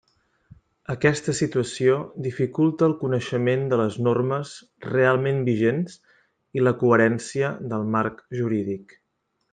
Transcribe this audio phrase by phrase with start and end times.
[0.93, 1.97] Aquesta situació
[2.27, 4.55] dificulta el coneixement de les normes
[4.89, 6.01] realment vigents
[6.61, 8.99] i la coherència del marc jurídic.